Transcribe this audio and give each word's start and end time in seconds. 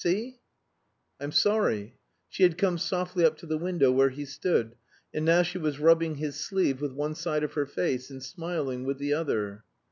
See?" 0.03 0.39
"I'm 1.19 1.31
sorry." 1.31 1.93
She 2.27 2.41
had 2.41 2.57
come 2.57 2.79
softly 2.79 3.23
up 3.23 3.37
to 3.37 3.45
the 3.45 3.59
window 3.59 3.91
where 3.91 4.09
he 4.09 4.25
stood; 4.25 4.75
and 5.13 5.23
now 5.23 5.43
she 5.43 5.59
was 5.59 5.77
rubbing 5.79 6.15
his 6.15 6.39
sleeve 6.43 6.81
with 6.81 6.91
one 6.93 7.13
side 7.13 7.43
of 7.43 7.53
her 7.53 7.67
face 7.67 8.09
and 8.09 8.23
smiling 8.23 8.83
with 8.83 8.97
the 8.97 9.13
other. 9.13 9.63